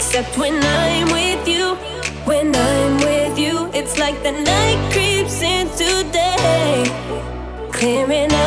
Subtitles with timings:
[0.00, 1.74] Except when I'm with you,
[2.24, 6.86] when I'm with you, it's like the night creeps into day,
[7.70, 8.39] clearing out.